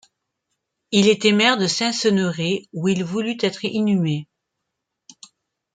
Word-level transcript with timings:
Il 0.89 1.07
était 1.09 1.31
maire 1.31 1.59
de 1.59 1.67
Saint-Ceneré 1.67 2.67
où 2.73 2.87
il 2.87 3.03
voulut 3.03 3.37
être 3.39 3.63
inhumé. 3.65 4.27